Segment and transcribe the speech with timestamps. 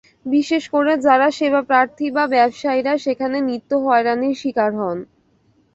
[0.25, 4.97] বিশেষ করে যাঁরা সেবাপ্রার্থী বা ব্যবসায়ীরা সেখানে নিত্য হয়রানির শিকার হন।